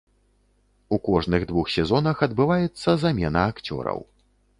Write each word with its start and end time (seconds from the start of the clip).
У 0.89 0.97
кожных 1.07 1.45
двух 1.51 1.69
сезонах 1.73 2.23
адбываецца 2.27 2.97
замена 3.05 3.45
акцёраў. 3.51 3.99